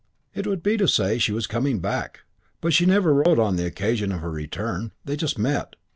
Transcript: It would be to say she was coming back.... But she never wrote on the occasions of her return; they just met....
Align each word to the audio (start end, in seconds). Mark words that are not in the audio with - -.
It 0.33 0.47
would 0.47 0.63
be 0.63 0.77
to 0.77 0.87
say 0.87 1.19
she 1.19 1.31
was 1.31 1.45
coming 1.45 1.77
back.... 1.77 2.21
But 2.59 2.73
she 2.73 2.87
never 2.87 3.13
wrote 3.13 3.37
on 3.37 3.55
the 3.55 3.67
occasions 3.67 4.13
of 4.15 4.21
her 4.21 4.31
return; 4.31 4.93
they 5.05 5.15
just 5.15 5.37
met.... 5.37 5.75